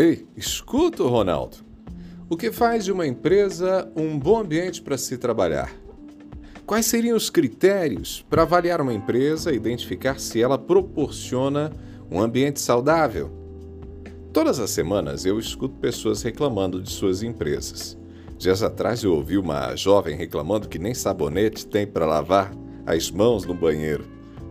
Ei, 0.00 0.28
escuta, 0.36 1.02
Ronaldo. 1.02 1.56
O 2.30 2.36
que 2.36 2.52
faz 2.52 2.84
de 2.84 2.92
uma 2.92 3.04
empresa 3.04 3.90
um 3.96 4.16
bom 4.16 4.38
ambiente 4.38 4.80
para 4.80 4.96
se 4.96 5.18
trabalhar? 5.18 5.74
Quais 6.64 6.86
seriam 6.86 7.16
os 7.16 7.28
critérios 7.28 8.24
para 8.30 8.42
avaliar 8.42 8.80
uma 8.80 8.94
empresa 8.94 9.50
e 9.50 9.56
identificar 9.56 10.20
se 10.20 10.40
ela 10.40 10.56
proporciona 10.56 11.72
um 12.08 12.20
ambiente 12.20 12.60
saudável? 12.60 13.28
Todas 14.32 14.60
as 14.60 14.70
semanas 14.70 15.26
eu 15.26 15.36
escuto 15.36 15.74
pessoas 15.80 16.22
reclamando 16.22 16.80
de 16.80 16.92
suas 16.92 17.24
empresas. 17.24 17.98
Dias 18.38 18.62
atrás 18.62 19.02
eu 19.02 19.12
ouvi 19.12 19.36
uma 19.36 19.74
jovem 19.74 20.16
reclamando 20.16 20.68
que 20.68 20.78
nem 20.78 20.94
sabonete 20.94 21.66
tem 21.66 21.84
para 21.84 22.06
lavar 22.06 22.52
as 22.86 23.10
mãos 23.10 23.44
no 23.44 23.52
banheiro 23.52 24.04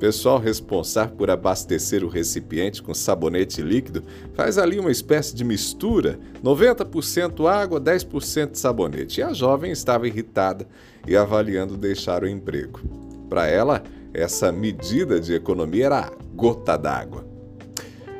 pessoal 0.00 0.38
responsável 0.38 1.14
por 1.14 1.30
abastecer 1.30 2.02
o 2.02 2.08
recipiente 2.08 2.82
com 2.82 2.94
sabonete 2.94 3.60
líquido 3.60 4.02
faz 4.32 4.56
ali 4.56 4.80
uma 4.80 4.90
espécie 4.90 5.36
de 5.36 5.44
mistura, 5.44 6.18
90% 6.42 7.46
água, 7.46 7.78
10% 7.78 8.54
sabonete. 8.54 9.20
E 9.20 9.22
a 9.22 9.34
jovem 9.34 9.70
estava 9.70 10.08
irritada 10.08 10.66
e 11.06 11.14
avaliando 11.14 11.76
deixar 11.76 12.24
o 12.24 12.28
emprego. 12.28 12.80
Para 13.28 13.46
ela, 13.46 13.82
essa 14.14 14.50
medida 14.50 15.20
de 15.20 15.34
economia 15.34 15.86
era 15.86 16.00
a 16.00 16.10
gota 16.34 16.78
d'água. 16.78 17.28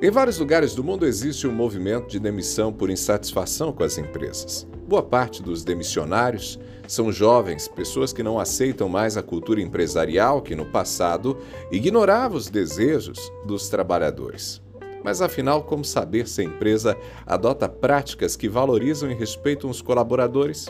Em 0.00 0.10
vários 0.10 0.38
lugares 0.38 0.74
do 0.74 0.84
mundo 0.84 1.04
existe 1.04 1.46
um 1.46 1.52
movimento 1.52 2.08
de 2.08 2.20
demissão 2.20 2.72
por 2.72 2.88
insatisfação 2.88 3.72
com 3.72 3.82
as 3.82 3.98
empresas. 3.98 4.66
Boa 4.86 5.02
parte 5.02 5.42
dos 5.42 5.64
demissionários 5.64 6.58
são 6.86 7.10
jovens, 7.10 7.66
pessoas 7.66 8.12
que 8.12 8.22
não 8.22 8.38
aceitam 8.38 8.86
mais 8.86 9.16
a 9.16 9.22
cultura 9.22 9.62
empresarial 9.62 10.42
que 10.42 10.54
no 10.54 10.66
passado 10.66 11.38
ignorava 11.72 12.36
os 12.36 12.50
desejos 12.50 13.32
dos 13.46 13.70
trabalhadores. 13.70 14.62
Mas 15.02 15.22
afinal, 15.22 15.62
como 15.62 15.84
saber 15.84 16.28
se 16.28 16.42
a 16.42 16.44
empresa 16.44 16.96
adota 17.26 17.66
práticas 17.66 18.36
que 18.36 18.48
valorizam 18.48 19.10
e 19.10 19.14
respeitam 19.14 19.70
os 19.70 19.80
colaboradores? 19.80 20.66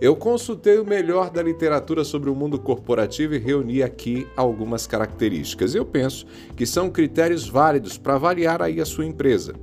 Eu 0.00 0.16
consultei 0.16 0.78
o 0.78 0.84
melhor 0.84 1.30
da 1.30 1.42
literatura 1.42 2.04
sobre 2.04 2.28
o 2.28 2.34
mundo 2.34 2.58
corporativo 2.58 3.34
e 3.34 3.38
reuni 3.38 3.82
aqui 3.82 4.26
algumas 4.36 4.86
características. 4.86 5.74
Eu 5.74 5.84
penso 5.84 6.26
que 6.56 6.66
são 6.66 6.90
critérios 6.90 7.48
válidos 7.48 7.96
para 7.96 8.14
avaliar 8.14 8.62
aí 8.62 8.80
a 8.80 8.86
sua 8.86 9.04
empresa. 9.04 9.54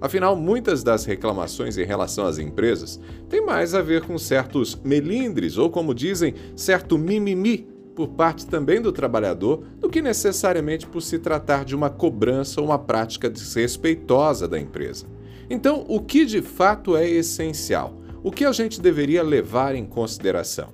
Afinal, 0.00 0.34
muitas 0.34 0.82
das 0.82 1.04
reclamações 1.04 1.76
em 1.76 1.84
relação 1.84 2.26
às 2.26 2.38
empresas 2.38 2.98
têm 3.28 3.44
mais 3.44 3.74
a 3.74 3.82
ver 3.82 4.02
com 4.02 4.16
certos 4.16 4.80
melindres 4.82 5.58
ou, 5.58 5.68
como 5.68 5.94
dizem, 5.94 6.34
certo 6.56 6.96
mimimi 6.96 7.68
por 7.94 8.08
parte 8.08 8.46
também 8.46 8.80
do 8.80 8.92
trabalhador 8.92 9.62
do 9.78 9.90
que 9.90 10.00
necessariamente 10.00 10.86
por 10.86 11.02
se 11.02 11.18
tratar 11.18 11.66
de 11.66 11.74
uma 11.74 11.90
cobrança 11.90 12.60
ou 12.60 12.66
uma 12.66 12.78
prática 12.78 13.28
desrespeitosa 13.28 14.48
da 14.48 14.58
empresa. 14.58 15.06
Então, 15.50 15.84
o 15.86 16.00
que 16.00 16.24
de 16.24 16.40
fato 16.40 16.96
é 16.96 17.06
essencial? 17.06 18.00
O 18.22 18.30
que 18.30 18.44
a 18.44 18.52
gente 18.52 18.80
deveria 18.80 19.22
levar 19.22 19.74
em 19.74 19.84
consideração? 19.84 20.68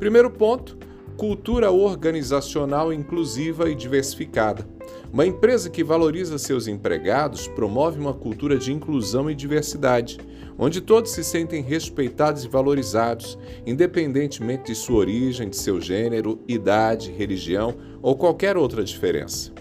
Primeiro 0.00 0.30
ponto, 0.30 0.76
cultura 1.16 1.70
organizacional 1.70 2.92
inclusiva 2.92 3.70
e 3.70 3.74
diversificada. 3.74 4.66
Uma 5.14 5.24
empresa 5.24 5.70
que 5.70 5.84
valoriza 5.84 6.36
seus 6.38 6.66
empregados 6.66 7.46
promove 7.46 8.00
uma 8.00 8.12
cultura 8.12 8.58
de 8.58 8.72
inclusão 8.72 9.30
e 9.30 9.34
diversidade, 9.34 10.18
onde 10.58 10.80
todos 10.80 11.12
se 11.12 11.22
sentem 11.22 11.62
respeitados 11.62 12.44
e 12.44 12.48
valorizados, 12.48 13.38
independentemente 13.64 14.64
de 14.64 14.74
sua 14.74 14.96
origem, 14.96 15.48
de 15.48 15.56
seu 15.56 15.80
gênero, 15.80 16.40
idade, 16.48 17.12
religião 17.12 17.76
ou 18.02 18.16
qualquer 18.16 18.56
outra 18.56 18.82
diferença. 18.82 19.52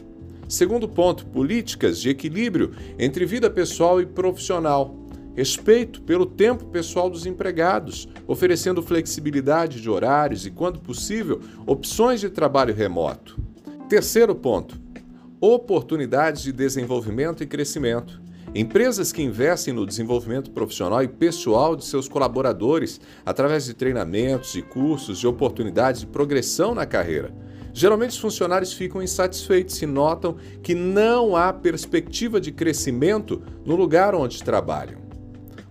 Segundo 0.50 0.90
ponto, 0.90 1.24
políticas 1.28 2.02
de 2.02 2.10
equilíbrio 2.10 2.72
entre 2.98 3.24
vida 3.24 3.48
pessoal 3.48 4.02
e 4.02 4.08
profissional. 4.08 4.96
Respeito 5.36 6.02
pelo 6.02 6.26
tempo 6.26 6.66
pessoal 6.66 7.12
dos 7.12 7.28
empregados, 7.28 8.10
oferecendo 8.26 8.82
flexibilidade 8.82 9.80
de 9.80 9.88
horários 9.88 10.48
e, 10.48 10.50
quando 10.50 10.80
possível, 10.80 11.42
opções 11.68 12.20
de 12.20 12.32
trabalho 12.32 12.74
remoto. 12.74 13.40
Terceiro 13.88 14.34
ponto: 14.34 14.82
oportunidades 15.46 16.42
de 16.42 16.54
desenvolvimento 16.54 17.44
e 17.44 17.46
crescimento. 17.46 18.22
Empresas 18.56 19.12
que 19.12 19.22
investem 19.22 19.74
no 19.74 19.86
desenvolvimento 19.86 20.50
profissional 20.52 21.04
e 21.04 21.08
pessoal 21.10 21.76
de 21.76 21.84
seus 21.84 22.08
colaboradores 22.08 23.02
através 23.26 23.66
de 23.66 23.74
treinamentos 23.74 24.56
e 24.56 24.62
cursos 24.62 25.20
de 25.20 25.28
oportunidades 25.28 26.00
de 26.00 26.08
progressão 26.08 26.74
na 26.74 26.86
carreira. 26.86 27.34
Geralmente 27.74 28.12
os 28.12 28.20
funcionários 28.20 28.72
ficam 28.72 29.04
insatisfeitos 29.04 29.82
e 29.82 29.86
notam 29.86 30.38
que 30.62 30.74
não 30.74 31.36
há 31.36 31.52
perspectiva 31.52 32.40
de 32.40 32.54
crescimento 32.54 33.42
no 33.66 33.76
lugar 33.76 34.16
onde 34.16 34.42
trabalham. 34.42 35.02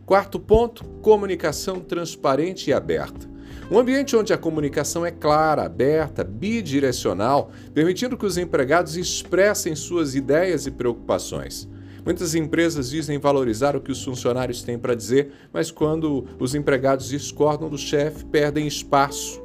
Quarto 0.04 0.38
ponto: 0.38 0.84
comunicação 1.00 1.80
transparente 1.80 2.68
e 2.68 2.74
aberta. 2.74 3.31
Um 3.72 3.78
ambiente 3.78 4.14
onde 4.14 4.34
a 4.34 4.36
comunicação 4.36 5.06
é 5.06 5.10
clara, 5.10 5.64
aberta, 5.64 6.22
bidirecional, 6.22 7.50
permitindo 7.72 8.18
que 8.18 8.26
os 8.26 8.36
empregados 8.36 8.98
expressem 8.98 9.74
suas 9.74 10.14
ideias 10.14 10.66
e 10.66 10.70
preocupações. 10.70 11.66
Muitas 12.04 12.34
empresas 12.34 12.90
dizem 12.90 13.18
valorizar 13.18 13.74
o 13.74 13.80
que 13.80 13.90
os 13.90 14.04
funcionários 14.04 14.62
têm 14.62 14.78
para 14.78 14.94
dizer, 14.94 15.32
mas 15.50 15.70
quando 15.70 16.26
os 16.38 16.54
empregados 16.54 17.08
discordam 17.08 17.70
do 17.70 17.78
chefe, 17.78 18.26
perdem 18.26 18.66
espaço. 18.66 19.42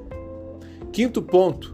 Quinto 0.91 1.21
ponto: 1.21 1.73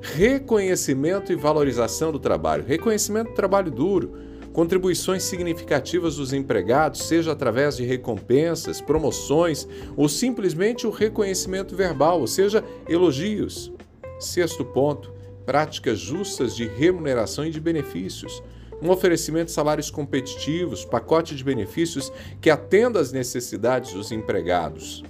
reconhecimento 0.00 1.32
e 1.32 1.36
valorização 1.36 2.10
do 2.10 2.18
trabalho. 2.18 2.64
Reconhecimento 2.66 3.28
do 3.28 3.36
trabalho 3.36 3.70
duro 3.70 4.18
contribuições 4.52 5.22
significativas 5.22 6.16
dos 6.16 6.32
empregados, 6.32 7.02
seja 7.02 7.32
através 7.32 7.76
de 7.76 7.84
recompensas, 7.84 8.80
promoções 8.80 9.66
ou 9.96 10.08
simplesmente 10.08 10.86
o 10.86 10.90
reconhecimento 10.90 11.74
verbal, 11.74 12.20
ou 12.20 12.26
seja, 12.26 12.62
elogios. 12.88 13.72
Sexto 14.18 14.64
ponto: 14.64 15.12
práticas 15.44 15.98
justas 15.98 16.54
de 16.54 16.66
remuneração 16.66 17.44
e 17.44 17.50
de 17.50 17.60
benefícios. 17.60 18.42
Um 18.80 18.90
oferecimento 18.90 19.46
de 19.46 19.52
salários 19.52 19.90
competitivos, 19.90 20.84
pacote 20.84 21.36
de 21.36 21.44
benefícios 21.44 22.12
que 22.40 22.50
atenda 22.50 22.98
às 23.00 23.12
necessidades 23.12 23.92
dos 23.92 24.10
empregados. 24.10 25.04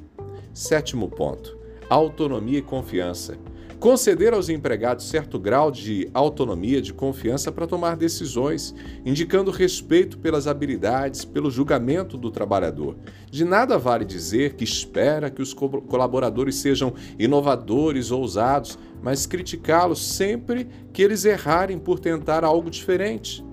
Sétimo 0.53 1.09
ponto: 1.09 1.59
autonomia 1.89 2.59
e 2.59 2.63
confiança 2.63 3.39
conceder 3.83 4.33
aos 4.33 4.49
empregados 4.49 5.09
certo 5.09 5.41
grau 5.41 5.69
de 5.69 6.09
autonomia, 6.15 6.81
de 6.81 6.95
confiança 6.95 7.51
para 7.51 7.67
tomar 7.67 7.97
decisões, 7.97 8.73
indicando 9.05 9.51
respeito 9.51 10.19
pelas 10.19 10.47
habilidades, 10.47 11.25
pelo 11.25 11.51
julgamento 11.51 12.17
do 12.17 12.31
trabalhador. 12.31 12.95
De 13.29 13.45
nada 13.45 13.77
vale 13.79 14.05
dizer 14.05 14.55
que 14.55 14.63
espera 14.63 15.29
que 15.31 15.43
os 15.43 15.53
colaboradores 15.53 16.55
sejam 16.55 16.95
inovadores, 17.19 18.13
ousados, 18.13 18.79
mas 19.03 19.27
criticá-los 19.27 20.01
sempre 20.15 20.69
que 20.93 21.03
eles 21.03 21.25
errarem 21.25 21.77
por 21.77 21.99
tentar 21.99 22.45
algo 22.45 22.71
diferente. 22.71 23.45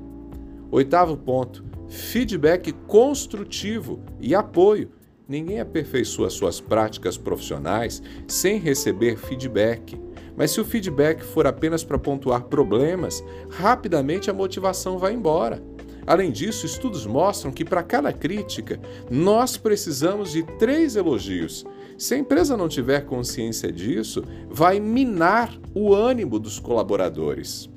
Oitavo 0.69 1.17
ponto: 1.17 1.65
feedback 1.87 2.71
construtivo 2.85 3.99
e 4.21 4.35
apoio. 4.35 4.91
Ninguém 5.29 5.59
aperfeiçoa 5.59 6.27
suas 6.31 6.59
práticas 6.59 7.15
profissionais 7.15 8.01
sem 8.27 8.57
receber 8.57 9.15
feedback. 9.15 9.95
Mas 10.35 10.49
se 10.49 10.59
o 10.59 10.65
feedback 10.65 11.23
for 11.23 11.45
apenas 11.45 11.83
para 11.83 11.99
pontuar 11.99 12.45
problemas, 12.45 13.23
rapidamente 13.47 14.31
a 14.31 14.33
motivação 14.33 14.97
vai 14.97 15.13
embora. 15.13 15.61
Além 16.07 16.31
disso, 16.31 16.65
estudos 16.65 17.05
mostram 17.05 17.51
que 17.51 17.63
para 17.63 17.83
cada 17.83 18.11
crítica, 18.11 18.79
nós 19.07 19.55
precisamos 19.55 20.31
de 20.31 20.41
três 20.57 20.95
elogios. 20.95 21.63
Se 21.95 22.15
a 22.15 22.17
empresa 22.17 22.57
não 22.57 22.67
tiver 22.67 23.05
consciência 23.05 23.71
disso, 23.71 24.23
vai 24.49 24.79
minar 24.79 25.55
o 25.75 25.93
ânimo 25.93 26.39
dos 26.39 26.57
colaboradores. 26.57 27.69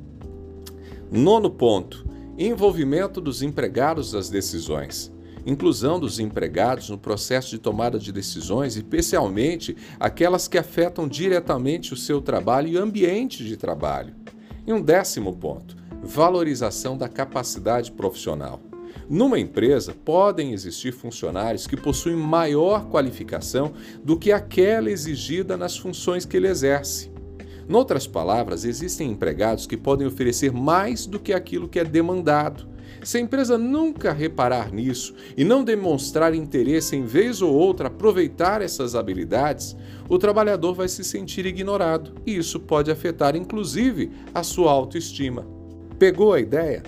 Nono 1.10 1.50
ponto: 1.50 2.06
envolvimento 2.38 3.20
dos 3.20 3.42
empregados 3.42 4.12
das 4.12 4.30
decisões 4.30 5.12
inclusão 5.46 5.98
dos 5.98 6.18
empregados 6.18 6.88
no 6.90 6.98
processo 6.98 7.50
de 7.50 7.58
tomada 7.58 7.98
de 7.98 8.12
decisões, 8.12 8.76
especialmente 8.76 9.76
aquelas 9.98 10.48
que 10.48 10.58
afetam 10.58 11.08
diretamente 11.08 11.92
o 11.92 11.96
seu 11.96 12.20
trabalho 12.20 12.68
e 12.68 12.76
ambiente 12.76 13.44
de 13.44 13.56
trabalho. 13.56 14.14
E 14.66 14.72
um 14.72 14.80
décimo 14.80 15.32
ponto: 15.34 15.76
valorização 16.02 16.96
da 16.96 17.08
capacidade 17.08 17.90
profissional. 17.90 18.60
Numa 19.08 19.38
empresa, 19.38 19.94
podem 20.04 20.52
existir 20.52 20.92
funcionários 20.92 21.66
que 21.66 21.76
possuem 21.76 22.16
maior 22.16 22.86
qualificação 22.86 23.72
do 24.02 24.16
que 24.16 24.32
aquela 24.32 24.90
exigida 24.90 25.56
nas 25.56 25.76
funções 25.76 26.24
que 26.24 26.36
ele 26.36 26.48
exerce. 26.48 27.10
Noutras 27.68 28.06
palavras, 28.06 28.64
existem 28.64 29.10
empregados 29.10 29.66
que 29.66 29.76
podem 29.76 30.06
oferecer 30.06 30.52
mais 30.52 31.06
do 31.06 31.18
que 31.18 31.32
aquilo 31.32 31.68
que 31.68 31.78
é 31.78 31.84
demandado. 31.84 32.71
Se 33.02 33.18
a 33.18 33.20
empresa 33.20 33.58
nunca 33.58 34.12
reparar 34.12 34.72
nisso 34.72 35.14
e 35.36 35.44
não 35.44 35.64
demonstrar 35.64 36.34
interesse 36.34 36.94
em 36.94 37.04
vez 37.04 37.42
ou 37.42 37.52
outra 37.52 37.88
aproveitar 37.88 38.62
essas 38.62 38.94
habilidades, 38.94 39.76
o 40.08 40.18
trabalhador 40.18 40.74
vai 40.74 40.88
se 40.88 41.02
sentir 41.02 41.44
ignorado 41.44 42.14
e 42.24 42.36
isso 42.36 42.60
pode 42.60 42.90
afetar 42.90 43.34
inclusive 43.34 44.12
a 44.32 44.44
sua 44.44 44.70
autoestima. 44.70 45.44
Pegou 45.98 46.32
a 46.32 46.40
ideia? 46.40 46.82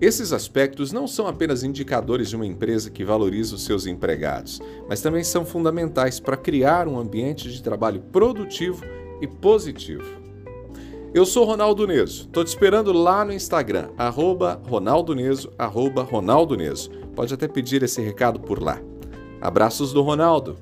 Esses 0.00 0.32
aspectos 0.32 0.92
não 0.92 1.06
são 1.06 1.26
apenas 1.26 1.62
indicadores 1.62 2.28
de 2.28 2.36
uma 2.36 2.46
empresa 2.46 2.90
que 2.90 3.04
valoriza 3.04 3.54
os 3.54 3.64
seus 3.64 3.86
empregados, 3.86 4.60
mas 4.88 5.00
também 5.00 5.24
são 5.24 5.44
fundamentais 5.44 6.20
para 6.20 6.36
criar 6.36 6.86
um 6.86 6.98
ambiente 6.98 7.50
de 7.50 7.62
trabalho 7.62 8.00
produtivo 8.12 8.84
e 9.20 9.26
positivo. 9.26 10.27
Eu 11.14 11.24
sou 11.24 11.46
Ronaldo 11.46 11.86
Neso, 11.86 12.26
estou 12.26 12.44
te 12.44 12.48
esperando 12.48 12.92
lá 12.92 13.24
no 13.24 13.32
Instagram, 13.32 13.88
arroba 13.96 14.60
Ronaldo 14.68 15.14
Neso, 15.14 15.50
arroba 15.56 16.02
Ronaldo 16.02 16.54
Neso. 16.54 16.90
Pode 17.16 17.32
até 17.32 17.48
pedir 17.48 17.82
esse 17.82 18.02
recado 18.02 18.38
por 18.38 18.62
lá. 18.62 18.78
Abraços 19.40 19.90
do 19.90 20.02
Ronaldo. 20.02 20.58